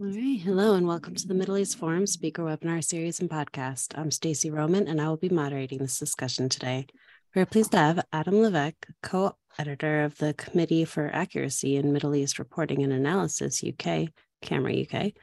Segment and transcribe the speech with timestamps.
[0.00, 0.40] All right.
[0.40, 3.98] Hello and welcome to the Middle East Forum Speaker Webinar Series and Podcast.
[3.98, 6.86] I'm Stacy Roman and I will be moderating this discussion today.
[7.34, 12.38] We're pleased to have Adam Levick, co-editor of the Committee for Accuracy in Middle East
[12.38, 15.14] Reporting and Analysis UK, Camera UK,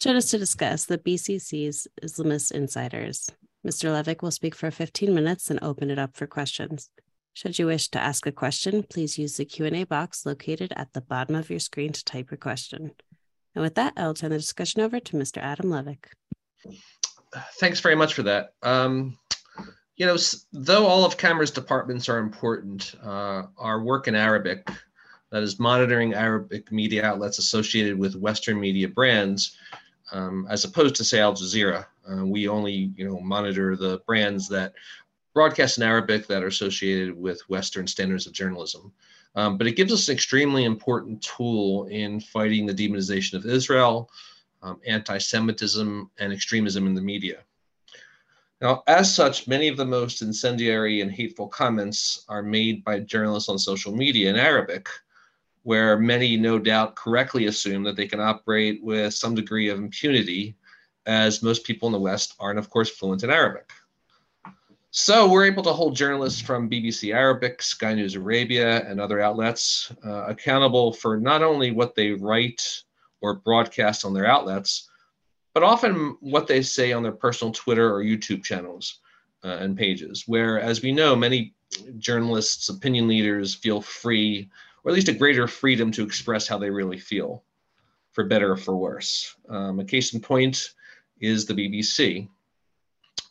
[0.00, 3.28] join us to discuss the BBC's Islamist Insiders.
[3.66, 3.90] Mr.
[3.90, 6.88] Levick will speak for 15 minutes and open it up for questions.
[7.34, 11.02] Should you wish to ask a question, please use the Q&A box located at the
[11.02, 12.92] bottom of your screen to type your question.
[13.54, 15.38] And with that, I'll turn the discussion over to Mr.
[15.38, 16.06] Adam Levick.
[17.58, 18.54] Thanks very much for that.
[18.62, 19.18] Um,
[19.96, 20.16] you know,
[20.52, 24.68] though all of CAMERA's departments are important, uh, our work in Arabic,
[25.30, 29.56] that is monitoring Arabic media outlets associated with Western media brands,
[30.12, 34.48] um, as opposed to say Al Jazeera, uh, we only you know monitor the brands
[34.48, 34.74] that
[35.34, 38.92] broadcast in Arabic that are associated with Western standards of journalism.
[39.34, 44.10] Um, but it gives us an extremely important tool in fighting the demonization of Israel,
[44.62, 47.38] um, anti Semitism, and extremism in the media.
[48.60, 53.48] Now, as such, many of the most incendiary and hateful comments are made by journalists
[53.48, 54.88] on social media in Arabic,
[55.64, 60.54] where many no doubt correctly assume that they can operate with some degree of impunity,
[61.06, 63.72] as most people in the West aren't, of course, fluent in Arabic.
[64.94, 69.90] So we're able to hold journalists from BBC Arabic, Sky News Arabia, and other outlets
[70.04, 72.82] uh, accountable for not only what they write
[73.22, 74.90] or broadcast on their outlets,
[75.54, 78.98] but often what they say on their personal Twitter or YouTube channels
[79.42, 81.54] uh, and pages, where, as we know, many
[81.96, 84.50] journalists, opinion leaders feel free,
[84.84, 87.42] or at least a greater freedom to express how they really feel,
[88.10, 89.36] for better or for worse.
[89.48, 90.74] Um, a case in point
[91.18, 92.28] is the BBC.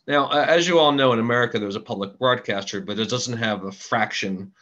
[0.06, 3.64] Now, as you all know, in America, there's a public broadcaster, but it doesn't have
[3.64, 4.52] a fraction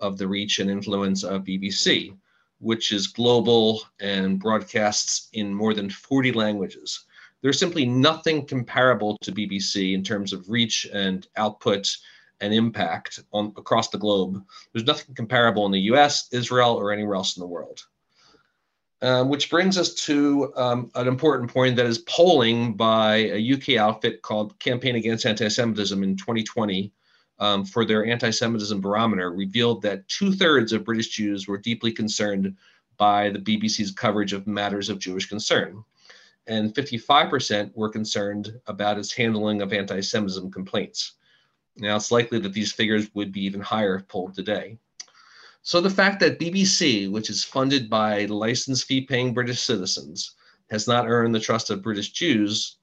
[0.00, 2.16] of the reach and influence of BBC,
[2.60, 7.04] which is global and broadcasts in more than 40 languages.
[7.42, 11.94] There's simply nothing comparable to BBC in terms of reach and output
[12.40, 14.42] and impact on across the globe.
[14.72, 17.84] There's nothing comparable in the US, Israel, or anywhere else in the world.
[19.06, 23.76] Um, which brings us to um, an important point that is polling by a UK
[23.80, 26.92] outfit called Campaign Against Anti Semitism in 2020
[27.38, 31.92] um, for their anti Semitism barometer revealed that two thirds of British Jews were deeply
[31.92, 32.56] concerned
[32.96, 35.84] by the BBC's coverage of matters of Jewish concern.
[36.48, 41.12] And 55% were concerned about its handling of anti Semitism complaints.
[41.76, 44.78] Now, it's likely that these figures would be even higher if polled today.
[45.66, 50.36] So the fact that BBC, which is funded by license fee paying British citizens,
[50.70, 52.76] has not earned the trust of British Jews,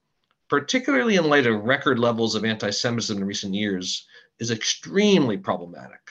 [0.50, 4.06] particularly in light of record levels of anti Semitism in recent years,
[4.40, 6.02] is extremely problematic.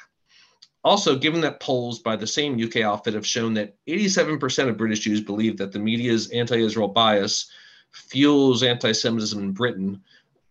[0.83, 5.00] Also, given that polls by the same UK outfit have shown that 87% of British
[5.00, 7.50] Jews believe that the media's anti Israel bias
[7.91, 10.00] fuels anti Semitism in Britain,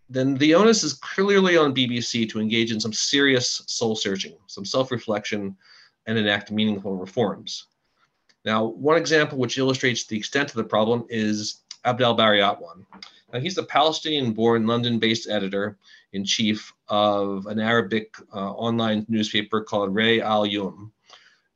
[0.07, 4.65] then the onus is clearly on BBC to engage in some serious soul searching, some
[4.65, 5.57] self reflection,
[6.05, 7.65] and enact meaningful reforms.
[8.43, 12.85] Now, one example which illustrates the extent of the problem is Abdel Bari Atwan.
[13.31, 15.77] Now, he's a Palestinian born, London based editor
[16.13, 20.91] in chief of an Arabic uh, online newspaper called Rai Al Youm.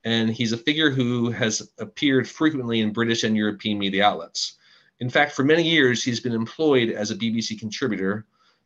[0.03, 4.53] And he's a figure who has appeared frequently in British and European media outlets.
[5.00, 8.25] In fact, for many years, he's been employed as a BBC contributor,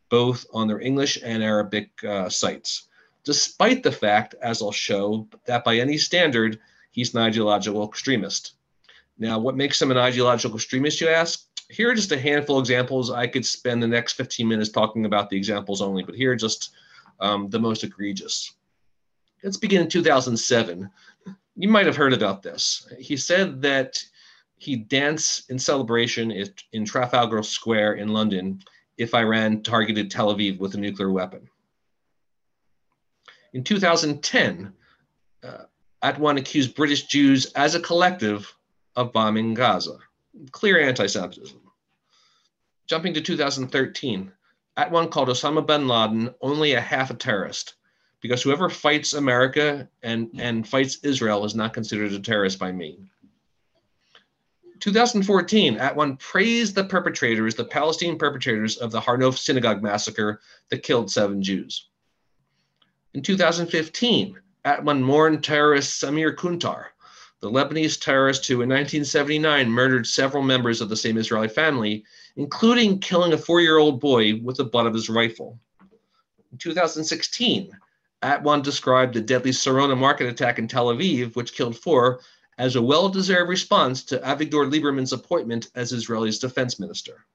[0.10, 2.89] both on their English and Arabic uh, sites
[3.30, 6.60] despite the fact, as I'll show, that by any standard,
[6.90, 8.54] he's an ideological extremist.
[9.20, 11.46] Now, what makes him an ideological extremist, you ask?
[11.70, 13.12] Here are just a handful of examples.
[13.12, 16.36] I could spend the next 15 minutes talking about the examples only, but here are
[16.36, 16.72] just
[17.20, 18.52] um, the most egregious.
[19.44, 20.90] Let's begin in 2007.
[21.56, 22.92] You might have heard about this.
[22.98, 24.04] He said that
[24.58, 26.32] he'd dance in celebration
[26.72, 28.64] in Trafalgar Square in London
[28.98, 31.48] if Iran targeted Tel Aviv with a nuclear weapon.
[33.54, 34.74] In 2010,
[35.44, 35.58] uh,
[36.04, 38.56] Atwan accused British Jews as a collective
[38.96, 39.98] of bombing Gaza.
[40.52, 41.60] Clear anti Semitism.
[42.88, 44.32] Jumping to 2013,
[44.78, 47.76] Atwan called Osama bin Laden only a half a terrorist
[48.22, 53.00] because whoever fights America and, and fights Israel is not considered a terrorist by me.
[54.80, 60.84] 2014, Atwan praised the perpetrators, the Palestinian perpetrators of the Har Nof synagogue massacre that
[60.84, 61.89] killed seven Jews.
[63.16, 66.86] In 2015, Atwan mourned terrorist Samir Kuntar,
[67.40, 73.00] the Lebanese terrorist who in 1979 murdered several members of the same Israeli family, including
[73.00, 75.60] killing a four year old boy with the butt of his rifle.
[76.52, 77.76] In 2016,
[78.22, 82.20] Atwan described the deadly Sarona market attack in Tel Aviv, which killed four,
[82.60, 87.26] as a well deserved response to Avigdor Lieberman's appointment as Israel's defense minister.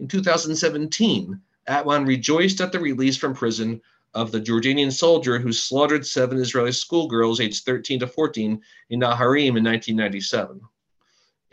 [0.00, 3.80] In 2017, Atwan rejoiced at the release from prison
[4.14, 8.60] of the Jordanian soldier who slaughtered seven Israeli schoolgirls aged 13 to 14
[8.90, 10.60] in Naharayim in 1997.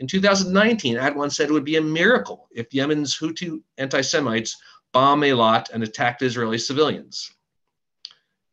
[0.00, 4.56] In 2019, Atwan said it would be a miracle if Yemen's Houthi anti Semites
[4.92, 7.32] bombed Eilat and attacked Israeli civilians.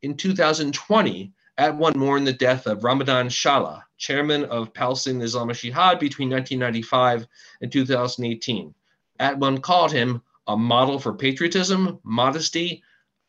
[0.02, 6.30] In 2020, Atwan mourned the death of Ramadan Shala, chairman of Palestinian Islamic Jihad between
[6.30, 7.28] 1995
[7.62, 8.74] and 2018.
[9.20, 12.84] Atwan called him a model for patriotism, modesty,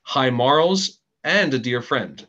[0.06, 2.24] high morals, and a dear friend.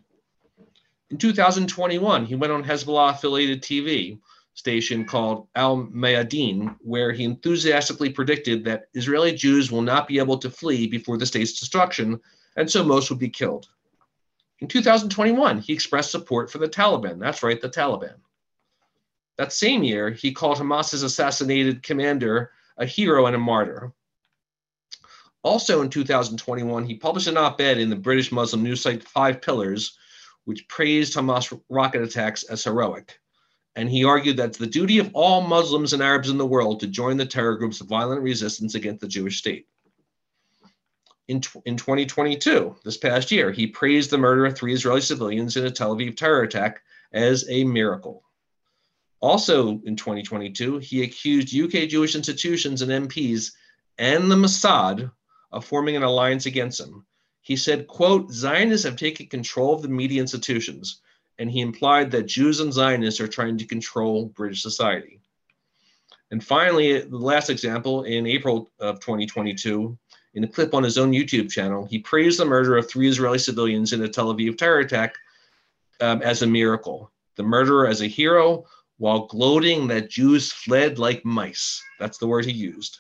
[1.12, 4.19] In 2021, he went on Hezbollah affiliated TV
[4.56, 10.39] station called Al Mayadeen, where he enthusiastically predicted that Israeli Jews will not be able
[10.39, 12.19] to flee before the state's destruction,
[12.56, 13.68] and so most would be killed.
[14.59, 17.19] In 2021, he expressed support for the Taliban.
[17.19, 18.15] That's right, the Taliban.
[19.38, 23.94] That same year, he called Hamas's assassinated commander a hero and a martyr.
[25.44, 29.42] Also in 2021, he published an op ed in the British Muslim news site Five
[29.42, 29.98] Pillars,
[30.45, 33.19] which praised Hamas rocket attacks as heroic.
[33.75, 36.80] And he argued that it's the duty of all Muslims and Arabs in the world
[36.80, 39.68] to join the terror groups violent resistance against the Jewish state.
[41.28, 45.66] In, in 2022, this past year, he praised the murder of three Israeli civilians in
[45.66, 46.81] a Tel Aviv terror attack
[47.12, 48.24] as a miracle.
[49.19, 53.51] Also in 2022, he accused UK Jewish institutions and MPs
[53.98, 55.12] and the Mossad
[55.52, 57.06] of forming an alliance against him.
[57.42, 61.02] He said, quote, Zionists have taken control of the media institutions,
[61.40, 65.22] and he implied that Jews and Zionists are trying to control British society.
[66.32, 69.98] And finally, the last example, in April of 2022,
[70.34, 73.40] in a clip on his own YouTube channel, he praised the murder of three Israeli
[73.40, 75.16] civilians in a Tel Aviv terror attack
[76.02, 77.12] um, as a miracle.
[77.38, 78.66] The murderer as a hero,
[78.98, 81.82] while gloating that Jews fled like mice.
[82.00, 83.00] That's the word he used.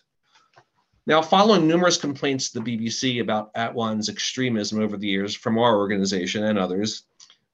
[1.07, 5.77] Now, following numerous complaints to the BBC about Atwan's extremism over the years from our
[5.77, 7.03] organization and others,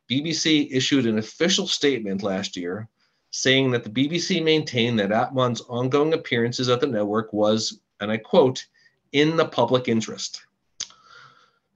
[0.10, 2.90] BBC issued an official statement last year
[3.30, 8.18] saying that the BBC maintained that Atwan's ongoing appearances at the network was, and I
[8.18, 8.66] quote,
[9.12, 10.42] in the public interest.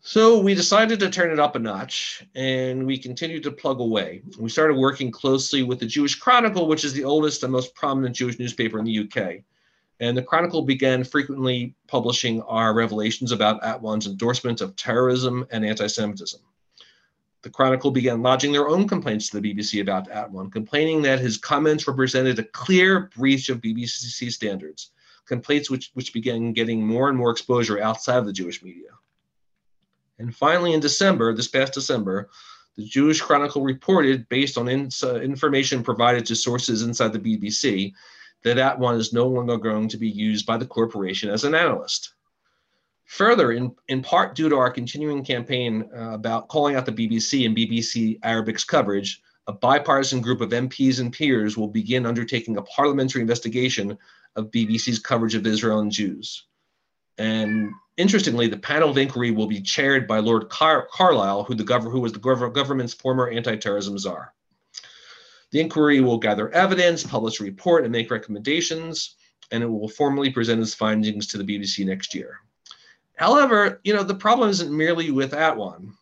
[0.01, 4.23] So we decided to turn it up a notch and we continued to plug away.
[4.39, 8.15] We started working closely with the Jewish Chronicle, which is the oldest and most prominent
[8.15, 9.43] Jewish newspaper in the UK.
[9.99, 15.87] And the Chronicle began frequently publishing our revelations about Atwan's endorsement of terrorism and anti
[15.87, 16.39] Semitism.
[17.41, 21.37] The Chronicle began lodging their own complaints to the BBC about Atwan, complaining that his
[21.37, 24.91] comments represented a clear breach of BBC standards,
[25.25, 28.89] complaints which, which began getting more and more exposure outside of the Jewish media.
[30.19, 32.29] And finally, in December, this past December,
[32.75, 37.93] the Jewish Chronicle reported, based on uh, information provided to sources inside the BBC,
[38.43, 42.13] that Atwan is no longer going to be used by the corporation as an analyst.
[43.05, 47.45] Further, in, in part due to our continuing campaign uh, about calling out the BBC
[47.45, 52.61] and BBC Arabic's coverage, a bipartisan group of MPs and peers will begin undertaking a
[52.63, 53.97] parliamentary investigation
[54.35, 56.43] of BBC's coverage of Israel and Jews.
[57.17, 61.63] And interestingly, the panel of inquiry will be chaired by Lord Car- Carlile, who, the
[61.63, 64.33] gov- who was the gov- government's former anti-terrorism czar.
[65.51, 69.15] The inquiry will gather evidence, publish a report, and make recommendations,
[69.51, 72.41] and it will formally present its findings to the BBC next year.
[73.15, 75.93] However, you know, the problem isn't merely with Atwan,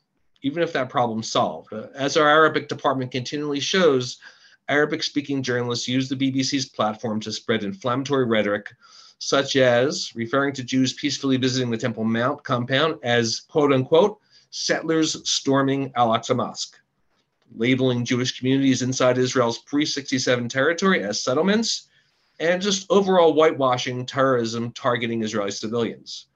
[0.42, 1.72] even if that problem's solved.
[1.94, 4.18] As our Arabic department continually shows,
[4.68, 8.74] Arabic speaking journalists use the BBC's platform to spread inflammatory rhetoric,
[9.20, 15.30] such as referring to Jews peacefully visiting the Temple Mount compound as quote unquote settlers
[15.30, 16.78] storming Al Aqsa Mosque
[17.54, 21.88] labeling Jewish communities inside Israel's pre 67 territory as settlements,
[22.40, 26.28] and just overall whitewashing terrorism targeting Israeli civilians.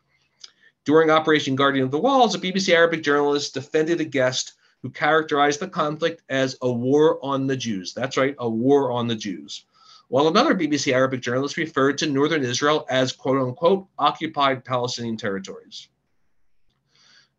[0.86, 5.60] During Operation Guardian of the Walls, a BBC Arabic journalist defended a guest who characterized
[5.60, 7.94] the conflict as a war on the Jews.
[7.94, 9.66] That's right, a war on the Jews.
[10.08, 15.90] While another BBC Arabic journalist referred to northern Israel as quote unquote occupied Palestinian territories.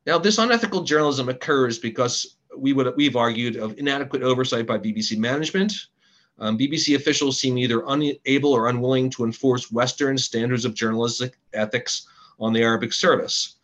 [0.06, 5.18] Now, this unethical journalism occurs because we would we've argued of inadequate oversight by BBC
[5.18, 5.72] management.
[6.38, 12.08] Um, BBC officials seem either unable or unwilling to enforce Western standards of journalistic ethics
[12.38, 13.56] on the Arabic service,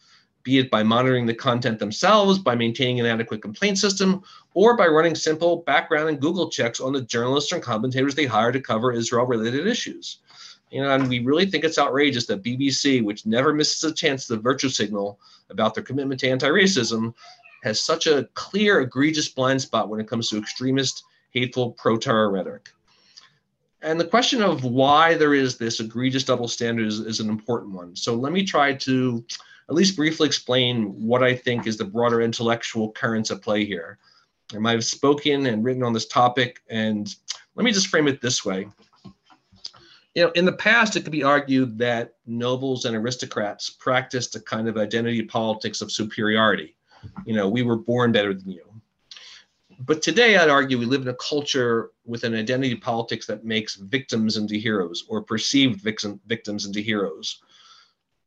[0.43, 4.87] be it by monitoring the content themselves, by maintaining an adequate complaint system, or by
[4.87, 8.93] running simple background and Google checks on the journalists and commentators they hire to cover
[8.93, 10.19] Israel-related issues.
[10.73, 14.69] And we really think it's outrageous that BBC, which never misses a chance to virtue
[14.69, 17.15] signal about their commitment to anti-racism,
[17.63, 22.31] has such a clear, egregious blind spot when it comes to extremist, hateful pro terror
[22.31, 22.71] rhetoric.
[23.83, 27.73] and the question of why there is this egregious double standard is, is, an important
[27.73, 27.95] one.
[27.95, 29.25] So let me try to
[29.69, 33.99] at least briefly explain what I think is the broader intellectual currents at play here.
[34.55, 37.13] I might have spoken and written on this topic, and
[37.57, 38.69] let me just frame it this way.
[40.15, 44.41] You know, in the past, it could be argued that nobles and aristocrats practiced a
[44.41, 46.77] kind of identity politics of superiority.
[47.25, 48.63] You know, we were born better than you.
[49.81, 53.75] But today, I'd argue we live in a culture with an identity politics that makes
[53.77, 57.43] victims into heroes or perceived victim, victims into heroes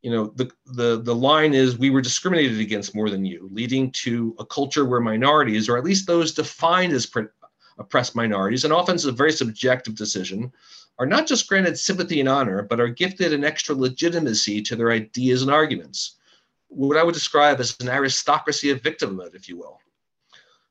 [0.02, 3.90] you know the, the the line is we were discriminated against more than you leading
[3.92, 7.26] to a culture where minorities or at least those defined as pre-
[7.78, 10.50] oppressed minorities and often it's a very subjective decision
[10.98, 14.90] are not just granted sympathy and honor but are gifted an extra legitimacy to their
[14.90, 16.16] ideas and arguments
[16.70, 19.78] what i would describe as an aristocracy of victimhood if you will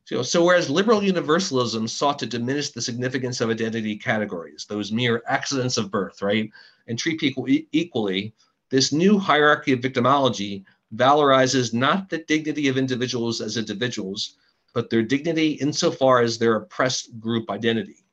[0.05, 5.21] so, so whereas liberal universalism sought to diminish the significance of identity categories those mere
[5.27, 6.49] accidents of birth right
[6.87, 8.33] and treat people e- equally
[8.69, 10.63] this new hierarchy of victimology
[10.95, 14.35] valorizes not the dignity of individuals as individuals,
[14.73, 18.05] but their dignity insofar as their oppressed group identity.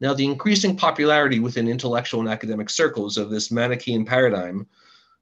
[0.00, 4.66] Now, the increasing popularity within intellectual and academic circles of this Manichaean paradigm,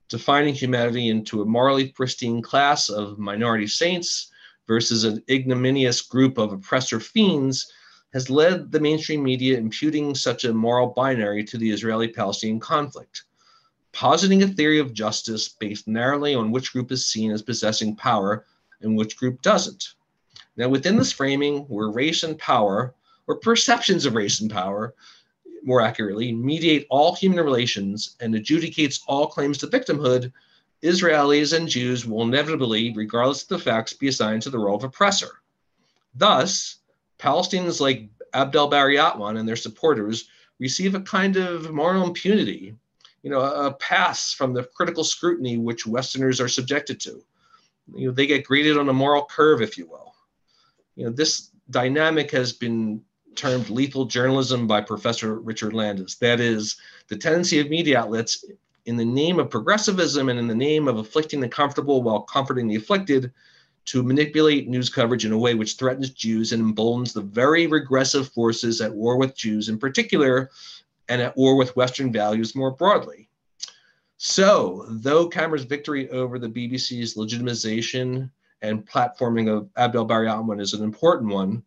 [0.09, 4.31] defining humanity into a morally pristine class of minority saints
[4.67, 7.73] versus an ignominious group of oppressor fiends,
[8.13, 13.25] has led the mainstream media imputing such a moral binary to the Israeli Palestinian conflict
[13.93, 18.45] positing a theory of justice based narrowly on which group is seen as possessing power
[18.81, 19.95] and which group doesn't.
[20.57, 22.95] Now, within this framing, where race and power,
[23.27, 24.95] or perceptions of race and power,
[25.69, 30.33] more accurately, mediate all human relations and adjudicates all claims to victimhood,
[30.83, 34.85] Israelis and Jews will inevitably, regardless of the facts, be assigned to the role of
[34.85, 35.41] oppressor.
[36.15, 36.79] Thus,
[37.19, 42.75] Palestinians like Abdel Bari Atwan and their supporters receive a kind of moral impunity
[43.23, 47.23] you know, a pass from the critical scrutiny which Westerners are subjected to.
[47.95, 50.15] You know, they get graded on a moral curve, if you will.
[50.95, 53.03] You know, this dynamic has been
[53.39, 56.17] termed lethal journalism by Professor Richard Landes.
[56.17, 56.77] That is,
[57.07, 58.45] the tendency of media outlets,
[58.85, 62.67] in the name of progressivism and in the name of afflicting the comfortable while comforting
[62.67, 63.33] the afflicted,
[63.85, 68.29] to manipulate news coverage in a way which threatens Jews and emboldens the very regressive
[68.29, 70.51] forces at war with Jews, in particular,
[71.09, 73.29] and at war with Western values more broadly.
[74.19, 78.31] So, though CAMERA's victory over the BBC's legitimization
[78.63, 81.63] and platforming of Abdel Bari Atwan is an important one,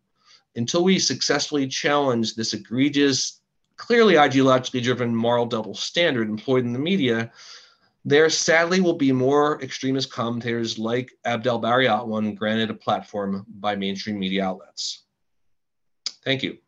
[0.56, 3.40] until we successfully challenge this egregious,
[3.76, 7.30] clearly ideologically driven moral double standard employed in the media,
[8.04, 13.76] there sadly will be more extremist commentators like Abdel Bari Atwan granted a platform by
[13.76, 15.04] mainstream media outlets.
[16.24, 16.58] Thank you.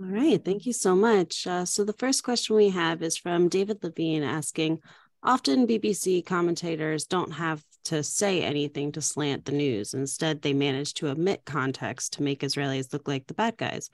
[0.00, 1.46] All right, thank you so much.
[1.46, 4.80] Uh, so the first question we have is from David Levine asking,
[5.22, 9.94] often BBC commentators don't have to say anything to slant the news.
[9.94, 13.90] Instead, they manage to omit context to make Israelis look like the bad guys.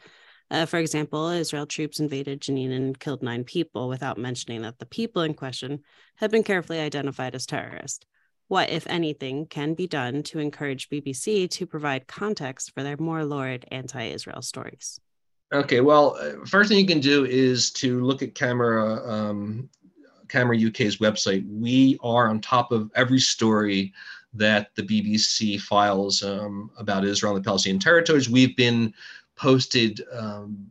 [0.50, 4.84] Uh, for example, Israel troops invaded Jenin and killed nine people without mentioning that the
[4.84, 5.80] people in question
[6.16, 8.04] had been carefully identified as terrorists.
[8.48, 13.24] What, if anything, can be done to encourage BBC to provide context for their more
[13.24, 15.00] lurid anti Israel stories?
[15.54, 19.70] Okay, well, uh, first thing you can do is to look at Camera um,
[20.28, 21.45] Camera UK's website.
[21.49, 23.92] We are on top of every story
[24.35, 28.28] that the BBC files um, about Israel and the Palestinian territories.
[28.28, 28.92] We've been
[29.37, 30.71] posted, um,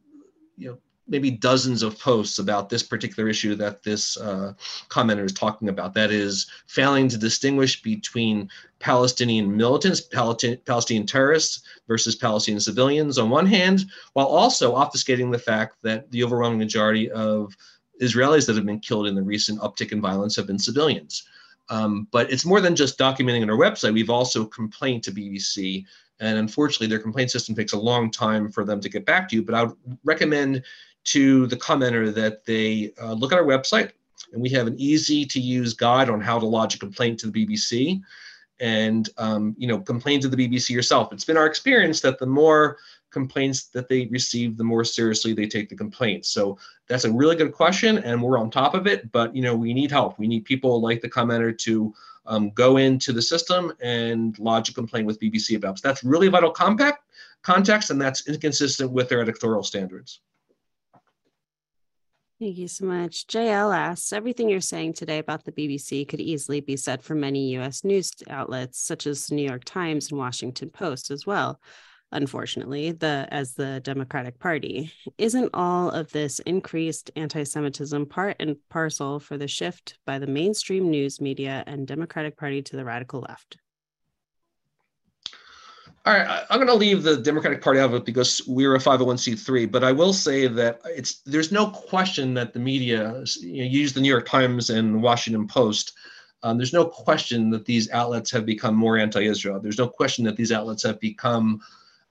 [0.58, 4.54] you know, maybe dozens of posts about this particular issue that this uh,
[4.90, 5.94] commenter is talking about.
[5.94, 13.46] That is failing to distinguish between Palestinian militants, Palestinian terrorists versus Palestinian civilians on one
[13.46, 17.56] hand, while also obfuscating the fact that the overwhelming majority of
[18.02, 21.28] Israelis that have been killed in the recent uptick in violence have been civilians.
[21.70, 23.94] Um, but it's more than just documenting on our website.
[23.94, 25.84] We've also complained to BBC,
[26.20, 29.36] and unfortunately, their complaint system takes a long time for them to get back to
[29.36, 29.44] you.
[29.44, 30.64] But I would recommend
[31.06, 33.92] to the commenter that they uh, look at our website
[34.34, 37.32] and we have an easy to use guide on how to lodge a complaint to
[37.32, 38.02] the BBC
[38.60, 41.12] and um, you know complain to the BBC yourself.
[41.12, 42.78] It's been our experience that the more
[43.16, 46.28] complaints that they receive, the more seriously they take the complaints.
[46.28, 46.58] So
[46.88, 49.10] that's a really good question, and we're on top of it.
[49.14, 50.20] But you know we need help.
[50.20, 51.94] We need people like the commenter to
[52.26, 55.80] um, go into the system and lodge a complaint with BBC about.
[55.80, 57.00] So that's really vital compact
[57.42, 60.20] context, and that's inconsistent with their editorial standards.
[62.38, 63.28] Thank you so much.
[63.28, 67.56] JL asks Everything you're saying today about the BBC could easily be said for many
[67.56, 71.62] US news outlets, such as the New York Times and Washington Post as well.
[72.12, 74.92] Unfortunately, the as the Democratic Party.
[75.18, 80.90] Isn't all of this increased anti-Semitism part and parcel for the shift by the mainstream
[80.90, 83.58] news media and Democratic Party to the radical left?
[86.06, 88.80] All right, I'm going to leave the Democratic Party out of it because we're a
[88.80, 89.72] 501c3.
[89.72, 93.92] But I will say that it's there's no question that the media, you know, use
[93.92, 95.94] the New York Times and the Washington Post.
[96.44, 99.60] Um, there's no question that these outlets have become more anti-Israel.
[99.60, 101.60] There's no question that these outlets have become,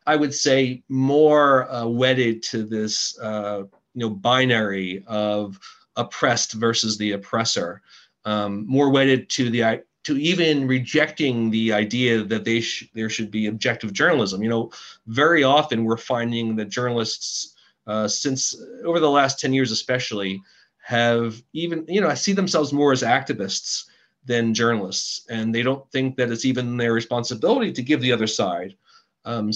[0.06, 3.62] I would say, more uh, wedded to this, uh,
[3.94, 5.58] you know, binary of
[5.96, 7.82] oppressed versus the oppressor.
[8.24, 13.30] Um, more wedded to the to even rejecting the idea that they sh- there should
[13.30, 14.42] be objective journalism.
[14.42, 14.70] You know,
[15.06, 17.54] very often we're finding that journalists,
[17.86, 20.42] uh, since over the last 10 years especially,
[20.82, 23.84] have even, you know, I see themselves more as activists
[24.26, 25.24] than journalists.
[25.30, 28.76] And they don't think that it's even their responsibility to give the other side.
[29.24, 29.50] Um,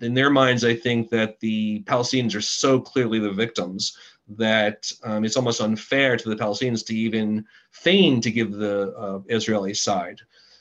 [0.00, 3.96] in their minds, I think that the Palestinians are so clearly the victims
[4.36, 9.20] that um, it's almost unfair to the Palestinians to even feign to give the uh,
[9.28, 10.20] Israeli side.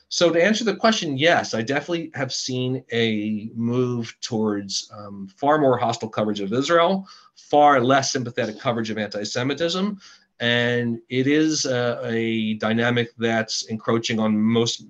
[0.10, 5.58] So to answer the question, yes, I definitely have seen a move towards um, far
[5.58, 10.00] more hostile coverage of Israel, far less sympathetic coverage of anti-Semitism,
[10.41, 14.84] and it is a, a dynamic that's encroaching on most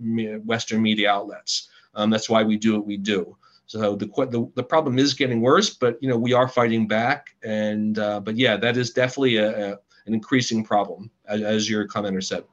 [0.44, 1.70] Western media outlets.
[1.94, 3.38] Um, that's why we do what we do.
[3.72, 7.28] So the, the, the problem is getting worse, but you know we are fighting back,
[7.42, 11.88] and uh, but yeah, that is definitely a, a an increasing problem, as, as, your
[11.88, 12.44] commenter said.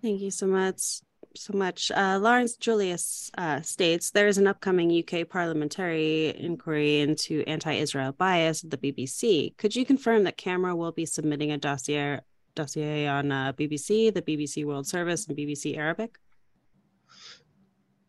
[0.00, 1.02] Thank you so much.
[1.36, 1.90] So much.
[1.90, 8.64] Uh, Lawrence Julius uh, states there is an upcoming UK parliamentary inquiry into anti-Israel bias
[8.64, 9.54] at the BBC.
[9.58, 12.20] Could you confirm that Camera will be submitting a dossier
[12.54, 16.18] dossier on uh, BBC, the BBC World Service, and BBC Arabic?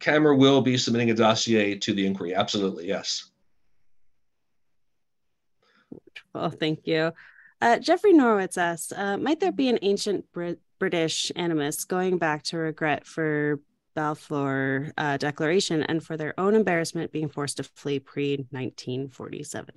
[0.04, 2.36] CAMERA will be submitting a dossier to the inquiry.
[2.36, 3.32] Absolutely, yes.
[6.34, 7.14] Well, thank you.
[7.62, 12.44] Uh, Jeffrey Norwitz asks, uh, might there be an ancient Brit- British animus going back
[12.44, 13.62] to regret for
[13.96, 19.74] Balfour uh, Declaration and for their own embarrassment being forced to flee pre 1947?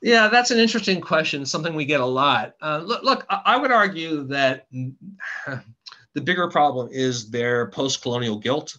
[0.00, 2.54] Yeah, that's an interesting question, something we get a lot.
[2.60, 8.76] Uh, look, look, I would argue that the bigger problem is their post colonial guilt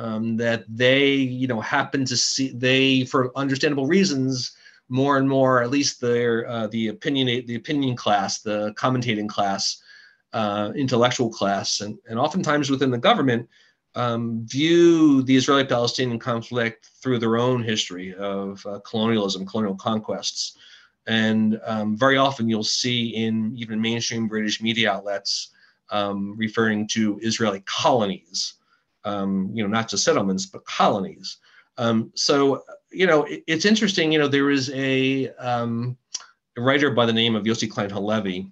[0.00, 4.52] um, that they you know happen to see they for understandable reasons
[4.88, 9.82] more and more at least their uh, the opinion the opinion class the commentating class
[10.32, 13.46] uh, intellectual class and, and oftentimes within the government
[13.94, 20.56] um, view the israeli palestinian conflict through their own history of uh, colonialism colonial conquests.
[21.06, 25.50] And um, very often you'll see in even mainstream british media outlets
[25.90, 28.54] um, referring to israeli colonies
[29.04, 31.38] um, you know, not just settlements, but colonies.
[31.78, 35.96] Um, so, you know, it, it's interesting, you know, there is a, um,
[36.56, 38.50] a writer by the name of Yossi Klein Halevi,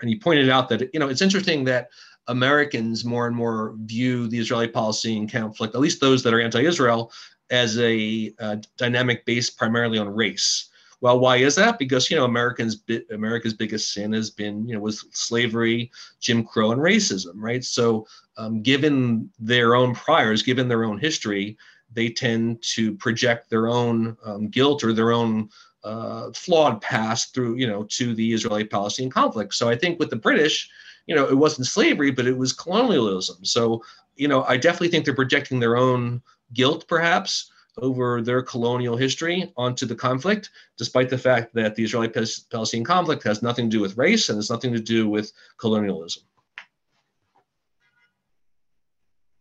[0.00, 1.88] and he pointed out that, you know, it's interesting that
[2.28, 6.40] Americans more and more view the Israeli policy Palestinian conflict, at least those that are
[6.40, 7.10] anti Israel,
[7.50, 10.68] as a uh, dynamic based primarily on race.
[11.00, 11.78] Well, why is that?
[11.78, 16.72] Because you know Americans America's biggest sin has been you know was slavery, Jim Crow,
[16.72, 17.62] and racism, right?
[17.64, 18.06] So,
[18.36, 21.56] um, given their own priors, given their own history,
[21.92, 25.48] they tend to project their own um, guilt or their own
[25.84, 29.54] uh, flawed past through you know to the Israeli-Palestinian conflict.
[29.54, 30.68] So I think with the British,
[31.06, 33.44] you know, it wasn't slavery, but it was colonialism.
[33.44, 33.84] So
[34.16, 39.52] you know, I definitely think they're projecting their own guilt, perhaps over their colonial history
[39.56, 43.80] onto the conflict, despite the fact that the Israeli Palestinian conflict has nothing to do
[43.80, 46.22] with race and has nothing to do with colonialism.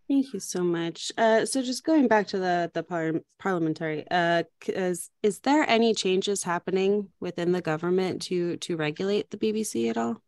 [0.10, 1.12] Thank you so much.
[1.18, 5.94] Uh, so, just going back to the the par- parliamentary, uh, is is there any
[5.94, 10.22] changes happening within the government to to regulate the BBC at all?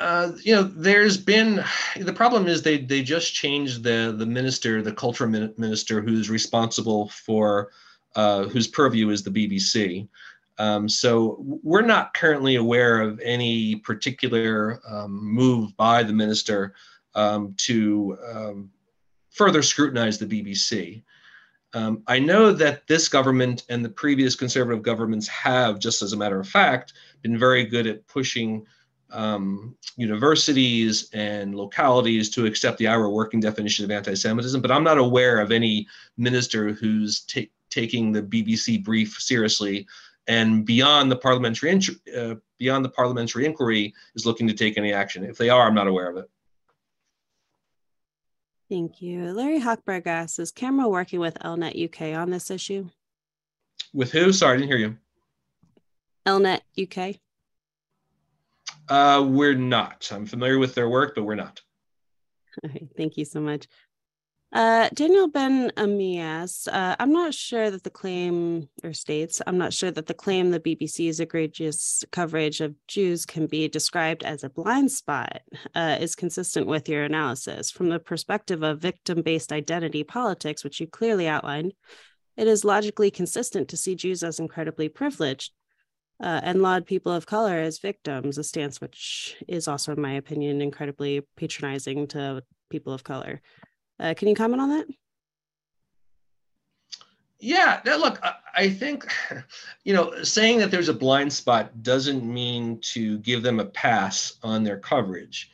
[0.00, 1.62] Uh, you know, there's been
[1.96, 7.08] the problem is they they just changed the the minister, the culture minister, who's responsible
[7.10, 7.70] for
[8.16, 10.08] uh, whose purview is the BBC.
[10.58, 16.74] Um, so we're not currently aware of any particular um, move by the minister
[17.14, 18.70] um, to um,
[19.30, 21.02] further scrutinize the BBC.
[21.72, 26.16] Um, I know that this government and the previous conservative governments have, just as a
[26.16, 28.66] matter of fact, been very good at pushing
[29.12, 34.98] um, universities and localities to accept the IHRA working definition of anti-Semitism, but I'm not
[34.98, 39.86] aware of any minister who's ta- taking the BBC brief seriously
[40.26, 41.80] and beyond the parliamentary
[42.16, 45.24] uh, beyond the parliamentary inquiry is looking to take any action.
[45.24, 46.30] If they are, I'm not aware of it.
[48.68, 49.32] Thank you.
[49.32, 52.88] Larry Hochberg asks Is CAMERA working with LNet UK on this issue?
[53.92, 54.32] With who?
[54.32, 54.96] Sorry, I didn't hear you.
[56.26, 57.16] LNet UK?
[58.90, 60.10] Uh, we're not.
[60.12, 61.60] I'm familiar with their work, but we're not.
[62.64, 63.68] Right, thank you so much.
[64.52, 69.72] Uh, Daniel Ben Amias, uh, I'm not sure that the claim or states, I'm not
[69.72, 74.50] sure that the claim the BBC's egregious coverage of Jews can be described as a
[74.50, 75.42] blind spot
[75.76, 77.70] uh, is consistent with your analysis.
[77.70, 81.72] From the perspective of victim based identity politics, which you clearly outlined,
[82.36, 85.52] it is logically consistent to see Jews as incredibly privileged
[86.20, 90.12] uh, and laud people of color as victims, a stance which is also, in my
[90.12, 93.40] opinion, incredibly patronizing to people of color.
[93.98, 94.86] Uh, can you comment on that?
[97.38, 98.22] Yeah, that, look,
[98.54, 99.10] I think,
[99.84, 104.36] you know, saying that there's a blind spot doesn't mean to give them a pass
[104.42, 105.50] on their coverage.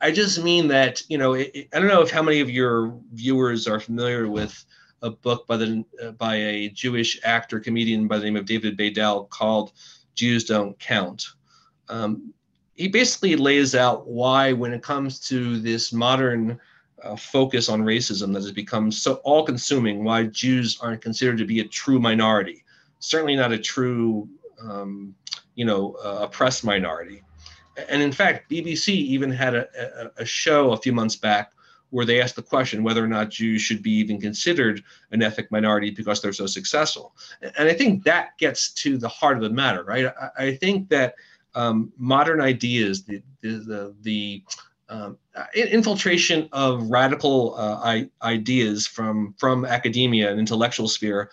[0.00, 2.98] I just mean that, you know, it, I don't know if how many of your
[3.12, 4.64] viewers are familiar with
[5.06, 8.76] a book by the uh, by a Jewish actor comedian by the name of David
[8.76, 9.72] Baddiel called
[10.14, 11.24] "Jews Don't Count."
[11.88, 12.34] Um,
[12.74, 16.60] he basically lays out why, when it comes to this modern
[17.02, 21.60] uh, focus on racism that has become so all-consuming, why Jews aren't considered to be
[21.60, 22.64] a true minority,
[22.98, 24.28] certainly not a true,
[24.60, 25.14] um,
[25.54, 27.22] you know, uh, oppressed minority.
[27.88, 31.52] And in fact, BBC even had a, a, a show a few months back
[31.90, 35.50] where they asked the question whether or not Jews should be even considered an ethnic
[35.50, 37.14] minority because they're so successful.
[37.56, 40.06] And I think that gets to the heart of the matter, right?
[40.06, 41.14] I, I think that
[41.54, 44.42] um, modern ideas, the, the, the, the
[44.88, 45.18] um,
[45.54, 51.30] infiltration of radical uh, ideas from, from academia and intellectual sphere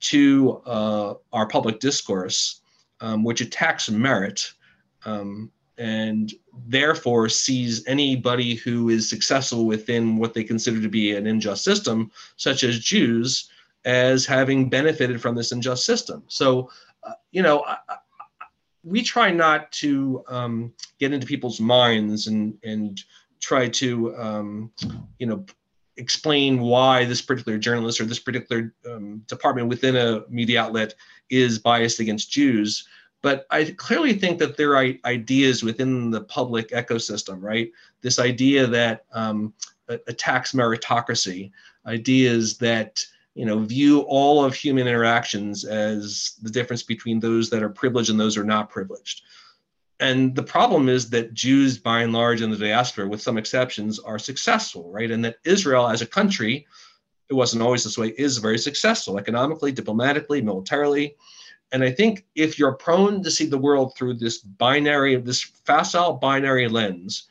[0.00, 2.60] to uh, our public discourse,
[3.00, 4.52] um, which attacks merit,
[5.04, 6.32] um, and
[6.66, 12.10] therefore sees anybody who is successful within what they consider to be an unjust system,
[12.36, 13.50] such as Jews,
[13.84, 16.24] as having benefited from this unjust system.
[16.28, 16.70] So,
[17.02, 17.96] uh, you know, I, I,
[18.82, 23.02] we try not to um, get into people's minds and and
[23.40, 24.72] try to um,
[25.18, 25.44] you know
[25.96, 30.94] explain why this particular journalist or this particular um, department within a media outlet
[31.30, 32.86] is biased against Jews
[33.26, 37.72] but I clearly think that there are ideas within the public ecosystem, right?
[38.00, 39.52] This idea that um,
[39.88, 41.50] attacks meritocracy,
[41.86, 47.64] ideas that you know view all of human interactions as the difference between those that
[47.64, 49.22] are privileged and those are not privileged.
[49.98, 53.98] And the problem is that Jews, by and large, in the diaspora, with some exceptions,
[53.98, 55.10] are successful, right?
[55.10, 56.64] And that Israel, as a country,
[57.28, 61.16] it wasn't always this way, is very successful economically, diplomatically, militarily.
[61.72, 66.14] And I think if you're prone to see the world through this binary, this facile
[66.14, 67.28] binary lens,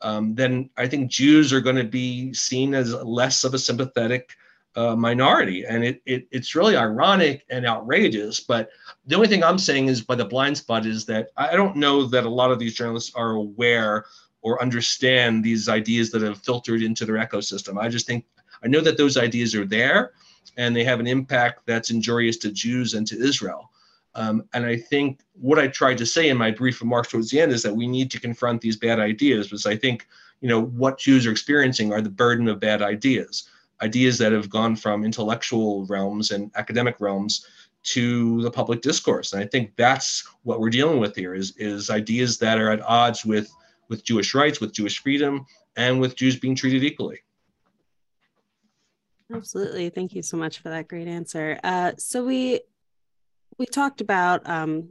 [0.00, 4.34] um, then I think Jews are going to be seen as less of a sympathetic
[4.74, 5.64] uh, minority.
[5.64, 8.40] And it, it, it's really ironic and outrageous.
[8.40, 8.70] But
[9.06, 12.06] the only thing I'm saying is by the blind spot is that I don't know
[12.06, 14.06] that a lot of these journalists are aware
[14.42, 17.78] or understand these ideas that have filtered into their ecosystem.
[17.78, 18.24] I just think
[18.64, 20.12] I know that those ideas are there
[20.56, 23.70] and they have an impact that's injurious to Jews and to Israel.
[24.14, 27.40] Um, and I think what I tried to say in my brief remarks towards the
[27.40, 30.06] end is that we need to confront these bad ideas because I think,
[30.40, 33.48] you know, what Jews are experiencing are the burden of bad ideas,
[33.80, 37.46] ideas that have gone from intellectual realms and academic realms
[37.84, 39.32] to the public discourse.
[39.32, 42.82] And I think that's what we're dealing with here is, is ideas that are at
[42.82, 43.50] odds with,
[43.88, 45.46] with Jewish rights, with Jewish freedom,
[45.76, 47.20] and with Jews being treated equally.
[49.34, 49.88] Absolutely.
[49.88, 51.58] Thank you so much for that great answer.
[51.64, 52.60] Uh, so we
[53.58, 54.88] we talked about um,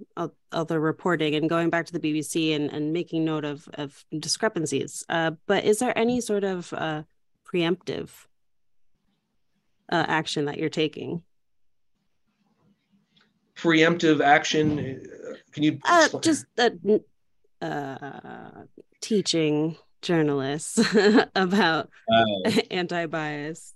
[0.51, 5.03] other reporting and going back to the BBC and, and making note of, of discrepancies.
[5.09, 7.03] Uh, but is there any sort of uh,
[7.45, 8.09] preemptive
[9.91, 11.23] uh, action that you're taking?
[13.55, 15.05] Preemptive action?
[15.51, 16.45] Can you uh, just
[17.61, 18.49] uh,
[19.01, 20.79] teaching journalists
[21.35, 22.43] about oh.
[22.71, 23.75] anti-bias?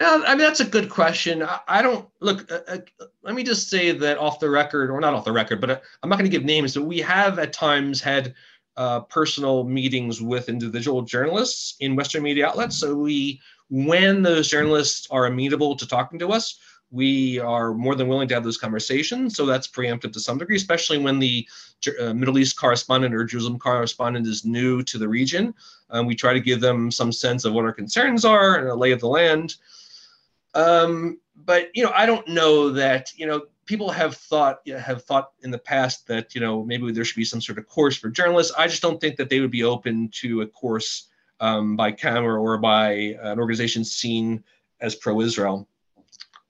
[0.00, 1.42] I mean, that's a good question.
[1.42, 2.50] I, I don't look.
[2.50, 2.78] Uh, uh,
[3.22, 5.80] let me just say that off the record, or not off the record, but uh,
[6.02, 6.74] I'm not going to give names.
[6.74, 8.34] But we have at times had
[8.76, 12.78] uh, personal meetings with individual journalists in Western media outlets.
[12.78, 16.58] So we, when those journalists are amenable to talking to us,
[16.90, 19.36] we are more than willing to have those conversations.
[19.36, 21.46] So that's preemptive to some degree, especially when the
[22.00, 25.54] uh, Middle East correspondent or Jerusalem correspondent is new to the region.
[25.90, 28.74] Um, we try to give them some sense of what our concerns are and a
[28.74, 29.56] lay of the land.
[30.54, 35.30] Um, but you know, I don't know that you know people have thought have thought
[35.42, 38.08] in the past that you know maybe there should be some sort of course for
[38.08, 38.52] journalists.
[38.56, 41.08] I just don't think that they would be open to a course
[41.40, 44.44] um, by camera or by an organization seen
[44.80, 45.68] as pro-Israel.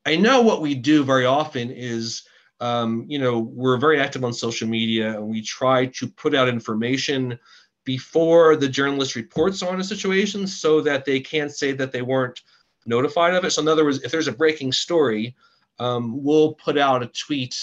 [0.06, 2.22] I know what we do very often is,
[2.60, 6.48] um, you know, we're very active on social media and we try to put out
[6.48, 7.38] information
[7.84, 12.40] before the journalist reports on a situation so that they can't say that they weren't
[12.86, 13.50] notified of it.
[13.50, 15.34] So in other words, if there's a breaking story,
[15.78, 17.56] um, we'll put out a tweet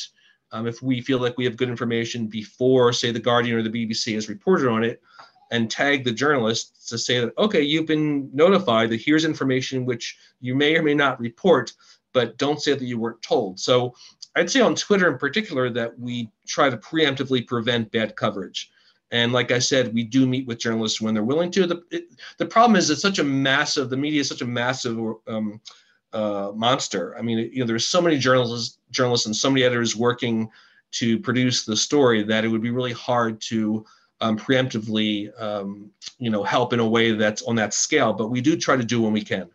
[0.52, 3.70] um, if we feel like we have good information before, say, the Guardian or the
[3.70, 5.02] BBC has reported on it,
[5.52, 10.18] and tag the journalists to say that, okay, you've been notified that here's information which
[10.40, 11.74] you may or may not report,
[12.14, 13.60] but don't say that you weren't told.
[13.60, 13.94] So
[14.36, 18.72] I'd say on Twitter in particular that we try to preemptively prevent bad coverage.
[19.12, 21.66] And like I said, we do meet with journalists when they're willing to.
[21.66, 24.98] The, it, the problem is it's such a massive, the media is such a massive
[25.28, 25.62] um,
[26.14, 27.16] uh, monster.
[27.18, 30.50] I mean, you know, there's so many journalists, journalists and so many editors working
[30.92, 33.86] to produce the story that it would be really hard to
[34.20, 38.14] um, preemptively, um, you know, help in a way that's on that scale.
[38.14, 39.50] But we do try to do when we can.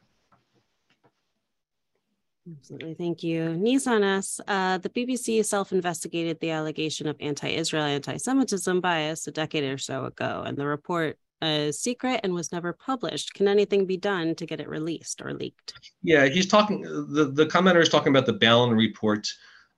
[2.50, 2.94] Absolutely.
[2.94, 3.50] Thank you.
[3.50, 9.26] Nissan asks uh, The BBC self investigated the allegation of anti Israel anti Semitism bias
[9.26, 13.34] a decade or so ago, and the report is secret and was never published.
[13.34, 15.74] Can anything be done to get it released or leaked?
[16.02, 19.28] Yeah, he's talking, the, the commenter is talking about the Balen report.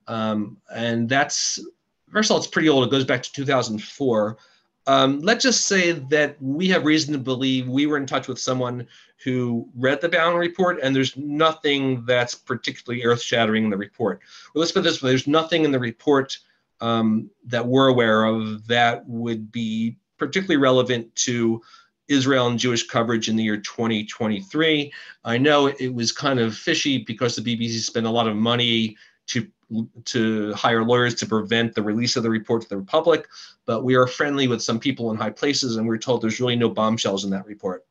[0.07, 1.59] Um, and that's,
[2.11, 2.85] first of all, it's pretty old.
[2.85, 4.37] It goes back to 2004.
[4.87, 8.39] Um, let's just say that we have reason to believe we were in touch with
[8.39, 8.87] someone
[9.23, 14.21] who read the Balen report, and there's nothing that's particularly earth-shattering in the report.
[14.53, 16.37] Well, let's put this way: there's nothing in the report
[16.81, 21.61] um, that we're aware of that would be particularly relevant to
[22.07, 24.93] Israel and Jewish coverage in the year 2023.
[25.23, 28.95] I know it was kind of fishy because the BBC spent a lot of money
[29.27, 29.47] to
[30.05, 33.27] to hire lawyers to prevent the release of the report to the public,
[33.65, 36.55] but we are friendly with some people in high places, and we're told there's really
[36.55, 37.85] no bombshells in that report.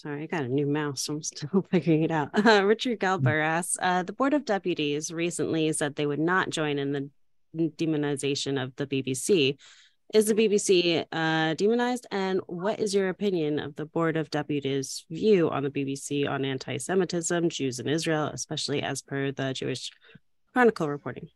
[0.00, 1.06] Sorry, I got a new mouse.
[1.10, 2.30] I'm still figuring it out.
[2.32, 6.78] Uh, Richard Galber asks uh, The Board of Deputies recently said they would not join
[6.78, 7.10] in the
[7.54, 9.58] demonization of the BBC.
[10.12, 12.06] Is the BBC uh, demonized?
[12.10, 16.44] And what is your opinion of the Board of Deputies' view on the BBC on
[16.44, 19.92] anti Semitism, Jews in Israel, especially as per the Jewish
[20.52, 21.28] Chronicle reporting?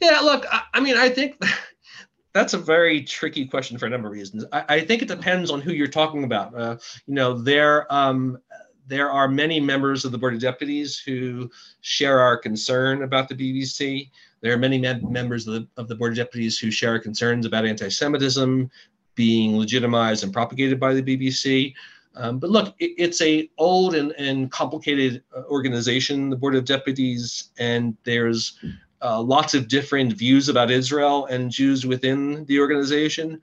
[0.00, 1.42] Yeah, look, I, I mean, I think
[2.34, 4.44] that's a very tricky question for a number of reasons.
[4.52, 6.54] I, I think it depends on who you're talking about.
[6.54, 8.38] Uh, you know, there um,
[8.86, 13.34] there are many members of the Board of Deputies who share our concern about the
[13.34, 14.10] BBC.
[14.40, 17.46] There are many mem- members of the, of the Board of Deputies who share concerns
[17.46, 18.70] about anti Semitism
[19.14, 21.74] being legitimized and propagated by the BBC.
[22.16, 26.64] Um, but look, it, it's a old and, and complicated uh, organization, the Board of
[26.64, 28.58] Deputies, and there's
[29.02, 33.40] uh, lots of different views about Israel and Jews within the organization.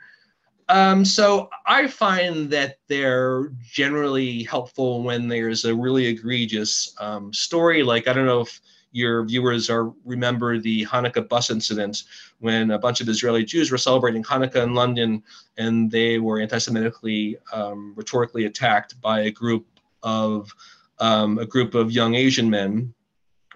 [0.69, 7.83] Um, so I find that they're generally helpful when there's a really egregious um, story.
[7.83, 8.59] Like I don't know if
[8.91, 12.03] your viewers are remember the Hanukkah bus incident
[12.39, 15.23] when a bunch of Israeli Jews were celebrating Hanukkah in London
[15.57, 19.65] and they were anti-Semitically um, rhetorically attacked by a group
[20.03, 20.51] of
[20.99, 22.93] um, a group of young Asian men,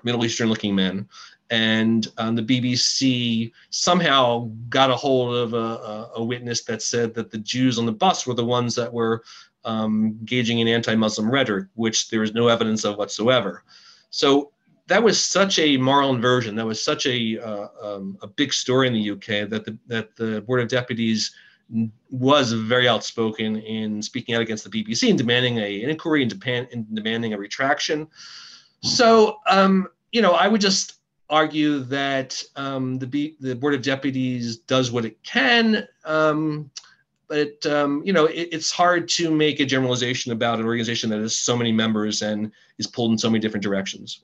[0.04, 1.08] Middle Eastern-looking men,
[1.50, 7.30] and um, the BBC somehow got a hold of a, a, witness that said that
[7.30, 9.24] the Jews on the bus were the ones that were
[9.66, 13.64] um, engaging in anti-Muslim rhetoric, which there is no evidence of whatsoever.
[14.12, 14.52] So
[14.88, 16.56] that was such a moral inversion.
[16.56, 20.16] That was such a uh, um, a big story in the UK that the that
[20.16, 21.32] the Board of Deputies
[22.10, 26.38] was very outspoken in speaking out against the BBC and demanding a, an inquiry and,
[26.38, 28.08] demand, and demanding a retraction.
[28.82, 30.96] So, um, you know, I would just
[31.30, 35.88] argue that um, the, B, the Board of Deputies does what it can.
[36.04, 36.70] Um,
[37.30, 41.22] but um, you know, it, it's hard to make a generalization about an organization that
[41.22, 44.24] has so many members and is pulled in so many different directions.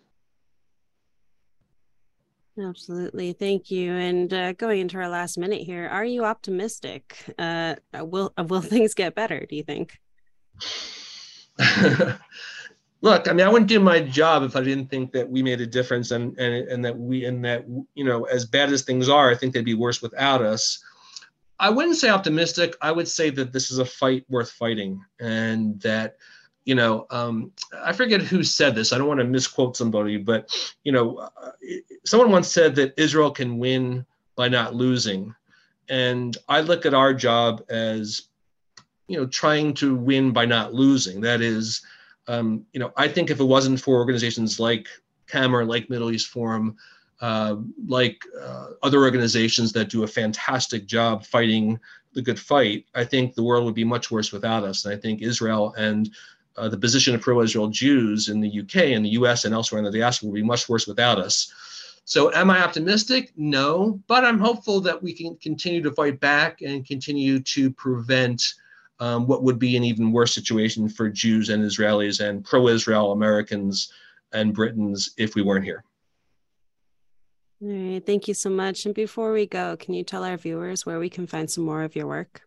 [2.59, 3.33] Absolutely.
[3.33, 3.93] Thank you.
[3.93, 7.33] And uh, going into our last minute here, are you optimistic?
[7.37, 9.97] Uh, will will things get better, do you think?
[13.01, 15.61] Look, I mean, I wouldn't do my job if I didn't think that we made
[15.61, 19.07] a difference and and and that we and that you know, as bad as things
[19.07, 20.83] are, I think they'd be worse without us.
[21.59, 22.75] I wouldn't say optimistic.
[22.81, 26.17] I would say that this is a fight worth fighting and that
[26.67, 28.91] you know, um, I forget who said this.
[28.91, 30.53] I don't want to misquote somebody, but
[30.83, 31.51] you know, uh,
[32.05, 35.33] someone once said that Israel can win by not losing,
[35.87, 38.23] and I look at our job as,
[39.07, 41.21] you know, trying to win by not losing.
[41.21, 41.83] That is,
[42.27, 44.89] um, you know, I think if it wasn't for organizations like
[45.27, 46.75] CAMERA, like Middle East Forum,
[47.21, 47.55] uh,
[47.87, 51.79] like uh, other organizations that do a fantastic job fighting
[52.11, 54.83] the good fight, I think the world would be much worse without us.
[54.83, 56.09] And I think Israel and
[56.57, 59.85] uh, the position of pro-Israel Jews in the UK and the US and elsewhere in
[59.85, 61.53] the diaspora will be much worse without us.
[62.05, 63.33] So am I optimistic?
[63.35, 68.53] No, but I'm hopeful that we can continue to fight back and continue to prevent
[68.99, 73.91] um, what would be an even worse situation for Jews and Israelis and pro-Israel Americans
[74.31, 75.83] and Britons if we weren't here.
[77.61, 78.85] All right, thank you so much.
[78.85, 81.83] And before we go, can you tell our viewers where we can find some more
[81.83, 82.43] of your work?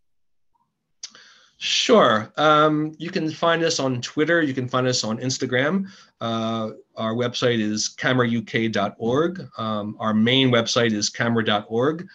[1.62, 2.33] Sure.
[2.38, 4.40] Um, you can find us on Twitter.
[4.40, 5.88] You can find us on Instagram.
[6.18, 9.46] Uh, our website is camerauk.org.
[9.59, 12.09] Um, our main website is camera.org.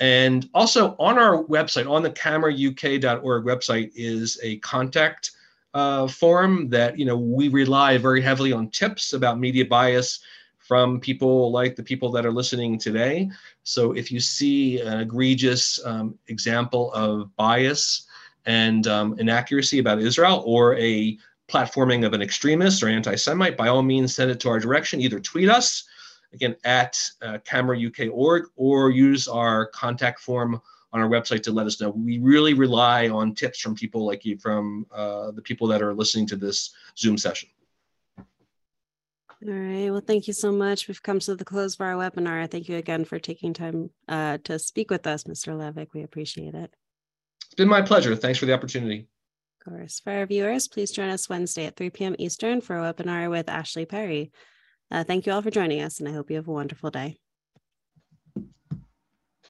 [0.00, 5.32] And also on our website, on the camerauk.org website, is a contact
[5.74, 10.20] uh, form that you know we rely very heavily on tips about media bias
[10.56, 13.30] from people like the people that are listening today.
[13.62, 18.05] So if you see an egregious um, example of bias,
[18.46, 23.82] and um, inaccuracy about Israel or a platforming of an extremist or anti-Semite, by all
[23.82, 25.00] means send it to our direction.
[25.00, 25.84] Either tweet us,
[26.32, 30.60] again, at uh, camerauk.org or use our contact form
[30.92, 31.90] on our website to let us know.
[31.90, 35.94] We really rely on tips from people like you, from uh, the people that are
[35.94, 37.48] listening to this Zoom session.
[39.46, 39.90] All right.
[39.90, 40.88] Well, thank you so much.
[40.88, 42.50] We've come to the close of our webinar.
[42.50, 45.54] Thank you again for taking time uh, to speak with us, Mr.
[45.54, 45.88] Levick.
[45.92, 46.74] We appreciate it.
[47.56, 48.14] It's been my pleasure.
[48.14, 49.08] Thanks for the opportunity.
[49.64, 50.00] Of course.
[50.00, 52.14] For our viewers, please join us Wednesday at 3 p.m.
[52.18, 54.30] Eastern for a webinar with Ashley Perry.
[54.90, 57.16] Uh, thank you all for joining us, and I hope you have a wonderful day.